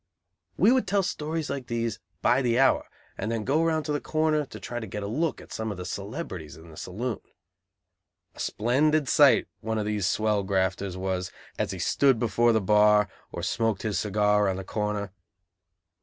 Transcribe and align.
We 0.57 0.71
would 0.71 0.87
tell 0.87 1.03
stories 1.03 1.47
like 1.51 1.67
these 1.67 1.99
by 2.23 2.41
the 2.41 2.57
hour, 2.57 2.87
and 3.19 3.31
then 3.31 3.43
go 3.43 3.63
round 3.63 3.85
to 3.85 3.91
the 3.91 4.01
corner, 4.01 4.47
to 4.47 4.59
try 4.59 4.79
to 4.79 4.87
get 4.87 5.03
a 5.03 5.07
look 5.07 5.39
at 5.39 5.53
some 5.53 5.69
of 5.69 5.77
the 5.77 5.85
celebrities 5.85 6.57
in 6.57 6.71
the 6.71 6.75
saloon. 6.75 7.19
A 8.33 8.39
splendid 8.39 9.07
sight 9.07 9.47
one 9.59 9.77
of 9.77 9.85
these 9.85 10.07
swell 10.07 10.41
grafters 10.41 10.97
was, 10.97 11.31
as 11.59 11.69
he 11.69 11.77
stood 11.77 12.17
before 12.17 12.51
the 12.51 12.59
bar 12.59 13.09
or 13.31 13.43
smoked 13.43 13.83
his 13.83 13.99
cigar 13.99 14.49
on 14.49 14.55
the 14.55 14.63
corner! 14.63 15.11